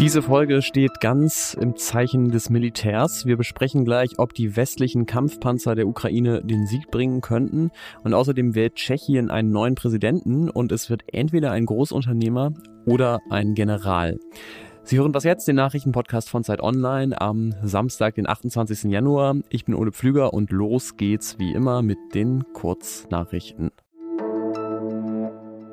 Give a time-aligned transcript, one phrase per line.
[0.00, 3.26] Diese Folge steht ganz im Zeichen des Militärs.
[3.26, 7.70] Wir besprechen gleich, ob die westlichen Kampfpanzer der Ukraine den Sieg bringen könnten.
[8.02, 12.54] Und außerdem wählt Tschechien einen neuen Präsidenten und es wird entweder ein Großunternehmer
[12.86, 14.18] oder ein General.
[14.84, 18.84] Sie hören was jetzt, den Nachrichtenpodcast von Zeit Online am Samstag, den 28.
[18.84, 19.36] Januar.
[19.50, 23.70] Ich bin Ole Pflüger und los geht's wie immer mit den Kurznachrichten.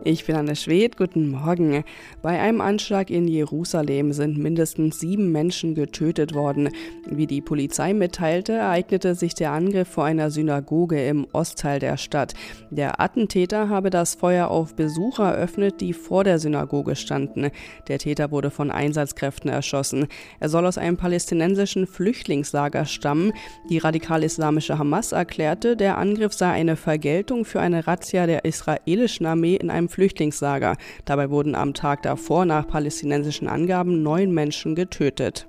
[0.09, 1.83] Ich bin Anne Schwed, guten Morgen.
[2.21, 6.69] Bei einem Anschlag in Jerusalem sind mindestens sieben Menschen getötet worden.
[7.09, 12.35] Wie die Polizei mitteilte, ereignete sich der Angriff vor einer Synagoge im Ostteil der Stadt.
[12.69, 17.51] Der Attentäter habe das Feuer auf Besucher eröffnet, die vor der Synagoge standen.
[17.89, 20.07] Der Täter wurde von Einsatzkräften erschossen.
[20.39, 23.33] Er soll aus einem palästinensischen Flüchtlingslager stammen.
[23.69, 29.57] Die radikal-islamische Hamas erklärte, der Angriff sei eine Vergeltung für eine Razzia der israelischen Armee
[29.57, 30.77] in einem Flüchtlingslager.
[31.05, 35.47] Dabei wurden am Tag davor nach palästinensischen Angaben neun Menschen getötet.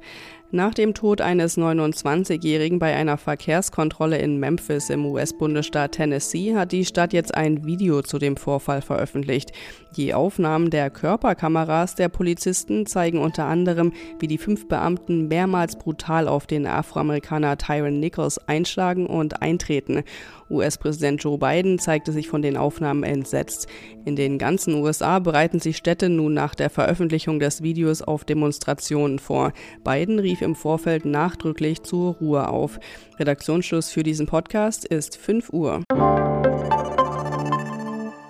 [0.50, 6.86] Nach dem Tod eines 29-Jährigen bei einer Verkehrskontrolle in Memphis im US-Bundesstaat Tennessee hat die
[6.86, 9.52] Stadt jetzt ein Video zu dem Vorfall veröffentlicht.
[9.94, 16.26] Die Aufnahmen der Körperkameras der Polizisten zeigen unter anderem, wie die fünf Beamten mehrmals brutal
[16.26, 20.02] auf den Afroamerikaner Tyron Nichols einschlagen und eintreten.
[20.50, 23.66] US-Präsident Joe Biden zeigte sich von den Aufnahmen entsetzt.
[24.04, 29.18] In den ganzen USA bereiten sich Städte nun nach der Veröffentlichung des Videos auf Demonstrationen
[29.18, 29.52] vor.
[29.84, 32.78] Biden rief im Vorfeld nachdrücklich zur Ruhe auf.
[33.18, 35.82] Redaktionsschluss für diesen Podcast ist 5 Uhr.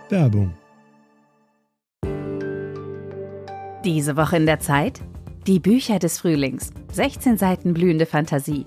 [0.09, 0.55] Werbung.
[3.85, 5.01] Diese Woche in der Zeit?
[5.47, 6.73] Die Bücher des Frühlings.
[6.93, 8.67] 16 Seiten blühende Fantasie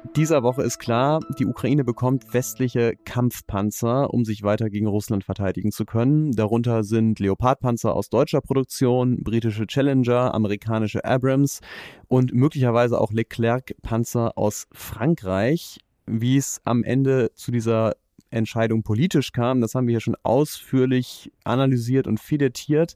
[0.15, 5.71] dieser Woche ist klar, die Ukraine bekommt westliche Kampfpanzer, um sich weiter gegen Russland verteidigen
[5.71, 6.31] zu können.
[6.33, 11.61] Darunter sind Leopardpanzer aus deutscher Produktion, britische Challenger, amerikanische Abrams
[12.07, 15.79] und möglicherweise auch Leclerc-Panzer aus Frankreich.
[16.07, 17.93] Wie es am Ende zu dieser
[18.31, 19.61] Entscheidung politisch kam.
[19.61, 22.95] Das haben wir hier schon ausführlich analysiert und filetiert.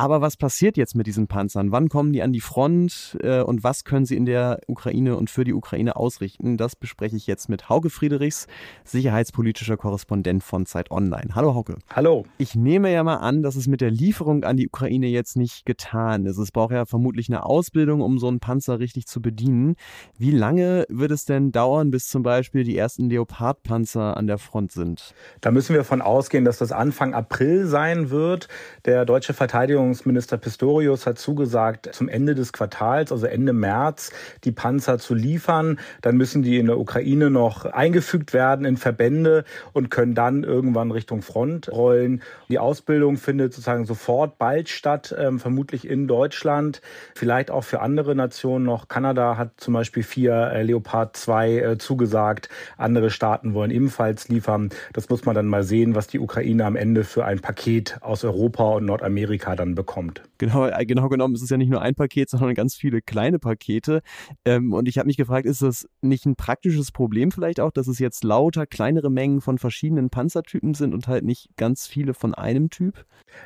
[0.00, 1.72] Aber was passiert jetzt mit diesen Panzern?
[1.72, 5.28] Wann kommen die an die Front äh, und was können sie in der Ukraine und
[5.28, 6.56] für die Ukraine ausrichten?
[6.56, 8.46] Das bespreche ich jetzt mit Hauke Friedrichs,
[8.84, 11.34] sicherheitspolitischer Korrespondent von Zeit Online.
[11.34, 11.76] Hallo Hauke.
[11.94, 12.24] Hallo.
[12.38, 15.66] Ich nehme ja mal an, dass es mit der Lieferung an die Ukraine jetzt nicht
[15.66, 16.38] getan ist.
[16.38, 19.74] Es braucht ja vermutlich eine Ausbildung, um so einen Panzer richtig zu bedienen.
[20.16, 24.72] Wie lange wird es denn dauern, bis zum Beispiel die ersten Leopardpanzer an der Front
[24.72, 25.12] sind?
[25.42, 28.48] Da müssen wir davon ausgehen, dass das Anfang April sein wird.
[28.86, 34.12] Der deutsche Verteidigungs Verteidigungsminister Pistorius hat zugesagt, zum Ende des Quartals, also Ende März,
[34.44, 35.80] die Panzer zu liefern.
[36.00, 40.92] Dann müssen die in der Ukraine noch eingefügt werden in Verbände und können dann irgendwann
[40.92, 42.22] Richtung Front rollen.
[42.48, 46.80] Die Ausbildung findet sozusagen sofort bald statt, ähm, vermutlich in Deutschland,
[47.14, 48.86] vielleicht auch für andere Nationen noch.
[48.86, 52.48] Kanada hat zum Beispiel vier äh, Leopard 2 äh, zugesagt.
[52.76, 54.70] Andere Staaten wollen ebenfalls liefern.
[54.92, 58.22] Das muss man dann mal sehen, was die Ukraine am Ende für ein Paket aus
[58.24, 60.22] Europa und Nordamerika dann bekommt.
[60.38, 63.38] Genau, äh, genau genommen ist es ja nicht nur ein Paket, sondern ganz viele kleine
[63.38, 64.02] Pakete.
[64.44, 67.88] Ähm, und ich habe mich gefragt, ist das nicht ein praktisches Problem vielleicht auch, dass
[67.88, 72.34] es jetzt lauter kleinere Mengen von verschiedenen Panzertypen sind und halt nicht ganz viele von
[72.34, 73.04] einem Typ?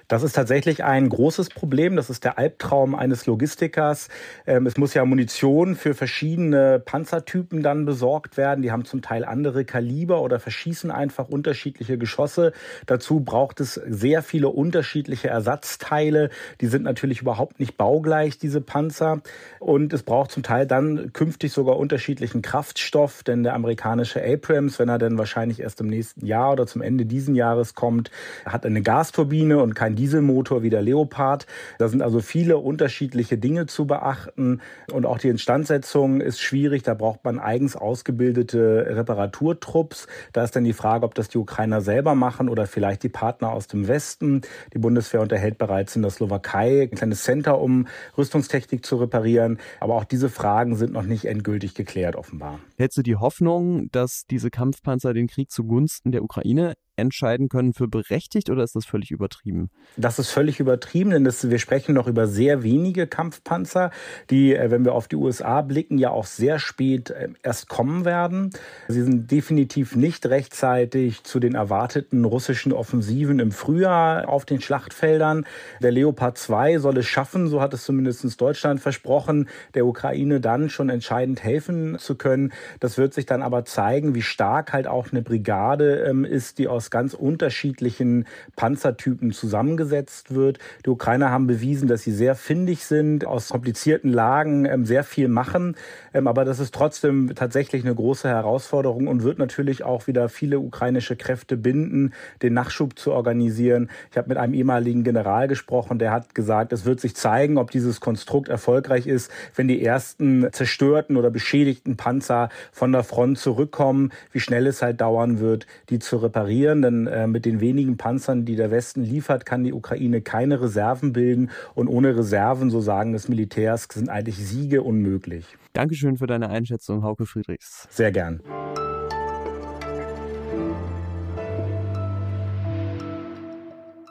[0.08, 1.96] Das ist tatsächlich ein großes Problem.
[1.96, 4.08] Das ist der Albtraum eines Logistikers.
[4.46, 8.62] Ähm, es muss ja Munition für verschiedene Panzertypen dann besorgt werden.
[8.62, 12.52] Die haben zum Teil andere Kaliber oder verschießen einfach unterschiedliche Geschosse.
[12.86, 16.13] Dazu braucht es sehr viele unterschiedliche Ersatzteile
[16.60, 19.22] die sind natürlich überhaupt nicht baugleich, diese Panzer.
[19.60, 24.88] Und es braucht zum Teil dann künftig sogar unterschiedlichen Kraftstoff, denn der amerikanische Abrams, wenn
[24.88, 28.10] er dann wahrscheinlich erst im nächsten Jahr oder zum Ende diesen Jahres kommt,
[28.44, 31.46] hat eine Gasturbine und kein Dieselmotor wie der Leopard.
[31.78, 34.60] Da sind also viele unterschiedliche Dinge zu beachten.
[34.92, 36.82] Und auch die Instandsetzung ist schwierig.
[36.82, 40.06] Da braucht man eigens ausgebildete Reparaturtrupps.
[40.32, 43.50] Da ist dann die Frage, ob das die Ukrainer selber machen oder vielleicht die Partner
[43.50, 44.42] aus dem Westen.
[44.72, 47.86] Die Bundeswehr unterhält bereits in der Slowakei, ein kleines Center, um
[48.16, 49.58] Rüstungstechnik zu reparieren.
[49.80, 52.60] Aber auch diese Fragen sind noch nicht endgültig geklärt, offenbar.
[52.76, 57.88] Hättest du die Hoffnung, dass diese Kampfpanzer den Krieg zugunsten der Ukraine entscheiden können, für
[57.88, 59.70] berechtigt oder ist das völlig übertrieben?
[59.96, 63.90] Das ist völlig übertrieben, denn das, wir sprechen noch über sehr wenige Kampfpanzer,
[64.30, 68.04] die, äh, wenn wir auf die USA blicken, ja auch sehr spät äh, erst kommen
[68.04, 68.50] werden.
[68.88, 75.46] Sie sind definitiv nicht rechtzeitig zu den erwarteten russischen Offensiven im Frühjahr auf den Schlachtfeldern.
[75.82, 80.70] Der Leopard 2 soll es schaffen, so hat es zumindest Deutschland versprochen, der Ukraine dann
[80.70, 82.52] schon entscheidend helfen zu können.
[82.80, 86.68] Das wird sich dann aber zeigen, wie stark halt auch eine Brigade ähm, ist, die
[86.68, 88.26] aus ganz unterschiedlichen
[88.56, 90.58] Panzertypen zusammengesetzt wird.
[90.84, 95.28] Die Ukrainer haben bewiesen, dass sie sehr findig sind, aus komplizierten Lagen ähm, sehr viel
[95.28, 95.76] machen.
[96.12, 100.58] Ähm, aber das ist trotzdem tatsächlich eine große Herausforderung und wird natürlich auch wieder viele
[100.58, 103.90] ukrainische Kräfte binden, den Nachschub zu organisieren.
[104.10, 107.70] Ich habe mit einem ehemaligen General gesprochen, der hat gesagt, es wird sich zeigen, ob
[107.70, 114.10] dieses Konstrukt erfolgreich ist, wenn die ersten zerstörten oder beschädigten Panzer von der Front zurückkommen,
[114.32, 116.73] wie schnell es halt dauern wird, die zu reparieren.
[116.82, 121.12] Denn äh, mit den wenigen Panzern, die der Westen liefert, kann die Ukraine keine Reserven
[121.12, 121.50] bilden.
[121.74, 125.44] Und ohne Reserven, so sagen des Militärs, sind eigentlich Siege unmöglich.
[125.72, 127.88] Dankeschön für deine Einschätzung, Hauke Friedrichs.
[127.90, 128.40] Sehr gern.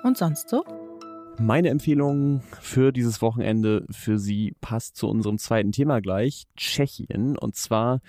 [0.04, 0.66] Und sonst so?
[1.40, 7.38] Meine Empfehlung für dieses Wochenende für Sie passt zu unserem zweiten Thema gleich, Tschechien.
[7.38, 8.02] Und zwar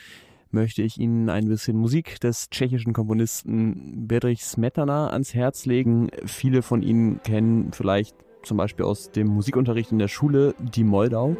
[0.55, 6.09] möchte ich Ihnen ein bisschen Musik des tschechischen Komponisten Bedřich Smetana ans Herz legen.
[6.25, 11.37] Viele von Ihnen kennen vielleicht zum Beispiel aus dem Musikunterricht in der Schule die Moldau.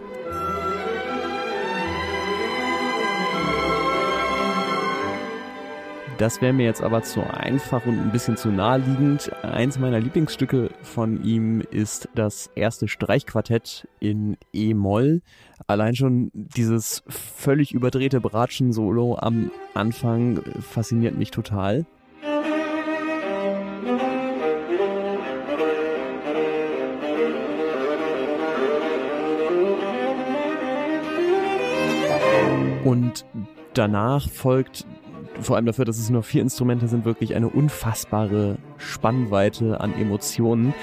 [6.19, 9.33] Das wäre mir jetzt aber zu einfach und ein bisschen zu naheliegend.
[9.43, 15.23] Eins meiner Lieblingsstücke von ihm ist das erste Streichquartett in E-Moll.
[15.67, 21.85] Allein schon dieses völlig überdrehte Bratschen-Solo am Anfang fasziniert mich total.
[32.85, 33.25] Und
[33.75, 34.87] danach folgt
[35.41, 40.75] vor allem dafür, dass es nur vier Instrumente sind, wirklich eine unfassbare Spannweite an Emotionen.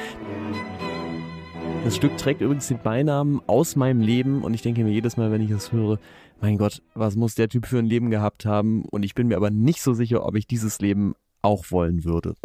[1.84, 5.32] Das Stück trägt übrigens den Beinamen aus meinem Leben und ich denke mir jedes Mal,
[5.32, 5.98] wenn ich es höre,
[6.40, 8.84] mein Gott, was muss der Typ für ein Leben gehabt haben?
[8.86, 12.36] Und ich bin mir aber nicht so sicher, ob ich dieses Leben auch wollen würde.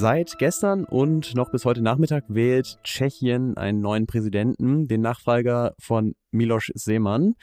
[0.00, 6.14] Seit gestern und noch bis heute Nachmittag wählt Tschechien einen neuen Präsidenten, den Nachfolger von
[6.30, 7.34] Miloš Zeman.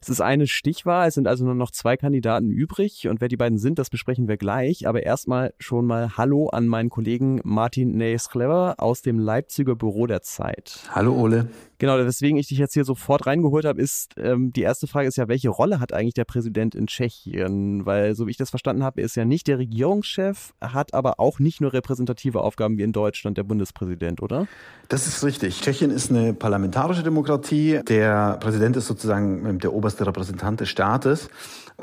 [0.00, 3.36] Es ist eine Stichwahl, es sind also nur noch zwei Kandidaten übrig und wer die
[3.36, 4.88] beiden sind, das besprechen wir gleich.
[4.88, 10.22] Aber erstmal schon mal Hallo an meinen Kollegen Martin Neesklever aus dem Leipziger Büro der
[10.22, 10.80] Zeit.
[10.92, 11.48] Hallo Ole.
[11.80, 15.16] Genau, weswegen ich dich jetzt hier sofort reingeholt habe, ist, ähm, die erste Frage ist
[15.16, 17.86] ja, welche Rolle hat eigentlich der Präsident in Tschechien?
[17.86, 21.18] Weil, so wie ich das verstanden habe, er ist ja nicht der Regierungschef, hat aber
[21.18, 24.46] auch nicht nur repräsentative Aufgaben wie in Deutschland der Bundespräsident, oder?
[24.90, 25.62] Das ist richtig.
[25.62, 27.80] Tschechien ist eine parlamentarische Demokratie.
[27.88, 31.30] Der Präsident ist sozusagen der oberste Repräsentant des Staates.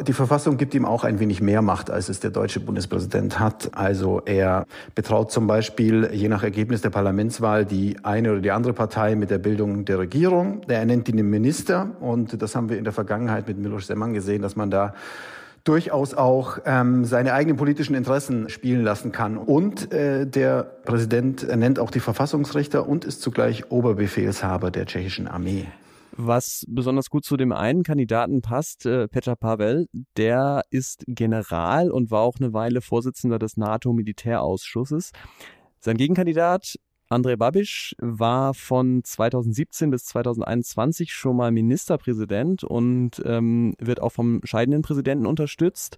[0.06, 3.72] Die Verfassung gibt ihm auch ein wenig mehr Macht, als es der deutsche Bundespräsident hat.
[3.76, 8.74] Also er betraut zum Beispiel je nach Ergebnis der Parlamentswahl die eine oder die andere
[8.74, 10.62] Partei mit der Bildung der Regierung.
[10.68, 14.14] Er nennt ihn den Minister und das haben wir in der Vergangenheit mit Miloš Zeman
[14.14, 14.94] gesehen, dass man da
[15.64, 19.38] durchaus auch ähm, seine eigenen politischen Interessen spielen lassen kann.
[19.38, 25.68] Und äh, der Präsident ernennt auch die Verfassungsrichter und ist zugleich Oberbefehlshaber der tschechischen Armee.
[26.20, 32.10] Was besonders gut zu dem einen Kandidaten passt, äh, Petr Pavel, der ist General und
[32.10, 35.12] war auch eine Weile Vorsitzender des NATO-Militärausschusses.
[35.80, 36.76] Sein Gegenkandidat
[37.10, 44.42] Andrej Babiš war von 2017 bis 2021 schon mal Ministerpräsident und ähm, wird auch vom
[44.44, 45.98] scheidenden Präsidenten unterstützt.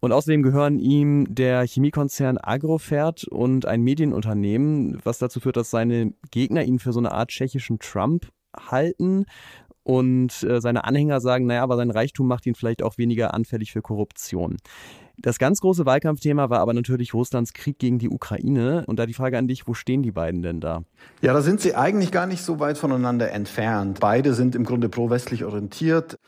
[0.00, 6.12] Und außerdem gehören ihm der Chemiekonzern Agrofert und ein Medienunternehmen, was dazu führt, dass seine
[6.30, 9.26] Gegner ihn für so eine Art tschechischen Trump halten.
[9.84, 13.72] Und äh, seine Anhänger sagen, naja, aber sein Reichtum macht ihn vielleicht auch weniger anfällig
[13.72, 14.58] für Korruption.
[15.18, 18.84] Das ganz große Wahlkampfthema war aber natürlich Russlands Krieg gegen die Ukraine.
[18.86, 20.82] Und da die Frage an dich, wo stehen die beiden denn da?
[21.20, 24.00] Ja, da sind sie eigentlich gar nicht so weit voneinander entfernt.
[24.00, 26.18] Beide sind im Grunde pro-westlich orientiert.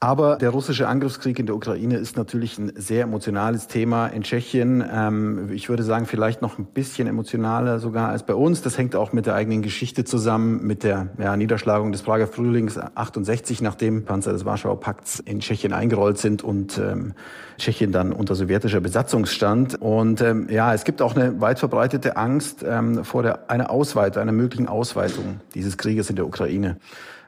[0.00, 4.84] Aber der russische Angriffskrieg in der Ukraine ist natürlich ein sehr emotionales Thema in Tschechien.
[4.92, 8.60] Ähm, ich würde sagen, vielleicht noch ein bisschen emotionaler sogar als bei uns.
[8.60, 12.78] Das hängt auch mit der eigenen Geschichte zusammen, mit der ja, Niederschlagung des Prager Frühlings
[12.78, 17.14] 68, nachdem Panzer des Warschauer Pakts in Tschechien eingerollt sind und ähm,
[17.56, 19.80] Tschechien dann unter sowjetischer Besatzung stand.
[19.80, 24.20] Und ähm, ja, es gibt auch eine weit verbreitete Angst ähm, vor der, einer Ausweitung,
[24.20, 26.76] einer möglichen Ausweitung dieses Krieges in der Ukraine.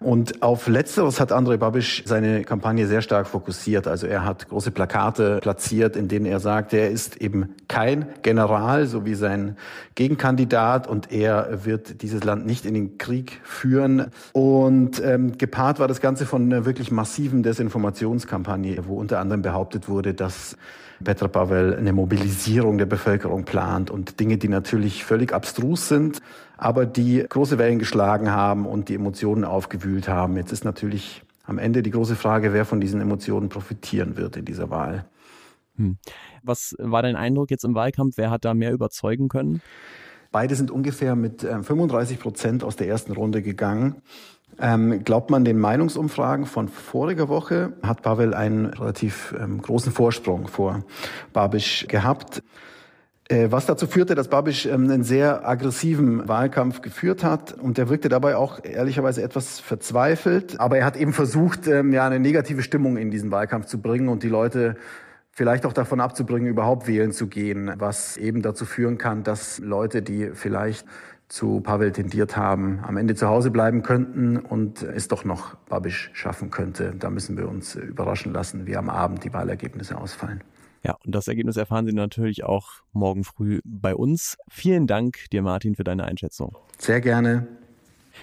[0.00, 3.86] Und auf Letzteres hat André Babisch seine Kampagne sehr stark fokussiert.
[3.86, 8.86] Also er hat große Plakate platziert, in denen er sagt, er ist eben kein General,
[8.86, 9.56] so wie sein
[9.94, 14.06] Gegenkandidat, und er wird dieses Land nicht in den Krieg führen.
[14.32, 19.88] Und ähm, gepaart war das Ganze von einer wirklich massiven Desinformationskampagne, wo unter anderem behauptet
[19.88, 20.56] wurde, dass
[21.02, 26.20] Petra Pavel eine Mobilisierung der Bevölkerung plant und Dinge, die natürlich völlig abstrus sind,
[26.56, 30.36] aber die große Wellen geschlagen haben und die Emotionen aufgewühlt haben.
[30.36, 34.44] Jetzt ist natürlich am Ende die große Frage, wer von diesen Emotionen profitieren wird in
[34.44, 35.04] dieser Wahl.
[35.76, 35.98] Hm.
[36.42, 38.16] Was war dein Eindruck jetzt im Wahlkampf?
[38.16, 39.60] Wer hat da mehr überzeugen können?
[40.32, 44.02] Beide sind ungefähr mit 35 ähm, Prozent aus der ersten Runde gegangen.
[44.58, 50.48] Ähm, glaubt man den Meinungsumfragen von voriger Woche, hat Pavel einen relativ ähm, großen Vorsprung
[50.48, 50.84] vor
[51.32, 52.42] Babisch gehabt.
[53.28, 57.88] Äh, was dazu führte, dass Babisch ähm, einen sehr aggressiven Wahlkampf geführt hat und der
[57.88, 60.60] wirkte dabei auch ehrlicherweise etwas verzweifelt.
[60.60, 64.08] Aber er hat eben versucht, ähm, ja eine negative Stimmung in diesen Wahlkampf zu bringen
[64.08, 64.76] und die Leute
[65.32, 70.02] vielleicht auch davon abzubringen, überhaupt wählen zu gehen, was eben dazu führen kann, dass Leute,
[70.02, 70.86] die vielleicht
[71.28, 76.10] zu Pavel tendiert haben, am Ende zu Hause bleiben könnten und es doch noch Babisch
[76.12, 76.94] schaffen könnte.
[76.96, 80.42] Da müssen wir uns überraschen lassen, wie am Abend die Wahlergebnisse ausfallen.
[80.86, 84.36] Ja, und das Ergebnis erfahren Sie natürlich auch morgen früh bei uns.
[84.48, 86.56] Vielen Dank dir, Martin, für deine Einschätzung.
[86.78, 87.48] Sehr gerne.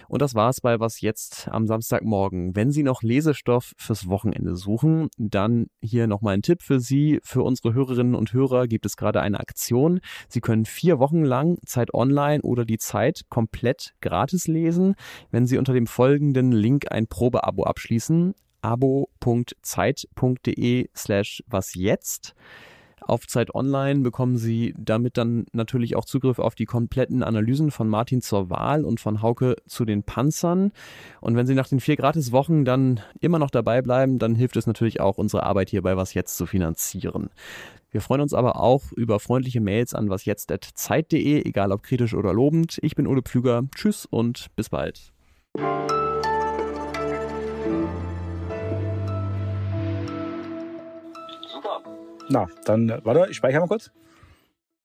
[0.08, 2.56] Und das war's bei Was jetzt am Samstagmorgen.
[2.56, 7.20] Wenn Sie noch Lesestoff fürs Wochenende suchen, dann hier nochmal ein Tipp für Sie.
[7.22, 10.00] Für unsere Hörerinnen und Hörer gibt es gerade eine Aktion.
[10.30, 14.96] Sie können vier Wochen lang Zeit Online oder die Zeit komplett gratis lesen,
[15.32, 18.34] wenn Sie unter dem folgenden Link ein Probeabo abschließen.
[18.64, 22.34] abo.zeit.de slash was jetzt.
[23.06, 27.90] Auf Zeit Online bekommen Sie damit dann natürlich auch Zugriff auf die kompletten Analysen von
[27.90, 30.72] Martin zur Wahl und von Hauke zu den Panzern.
[31.20, 34.68] Und wenn Sie nach den vier Gratiswochen dann immer noch dabei bleiben, dann hilft es
[34.68, 37.30] natürlich auch, unsere Arbeit hierbei was jetzt zu finanzieren.
[37.92, 42.80] Wir freuen uns aber auch über freundliche Mails an wasjetzt.zeit.de, egal ob kritisch oder lobend.
[42.82, 43.64] Ich bin Ole Pflüger.
[43.76, 45.12] Tschüss und bis bald.
[52.34, 53.92] Na, dann, warte, ich speichere mal kurz.